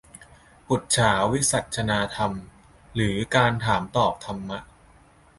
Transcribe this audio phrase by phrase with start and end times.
[0.67, 2.33] ปุจฉาวิสัชนาธรรม
[2.97, 4.59] คือการถามตอบธรรมะ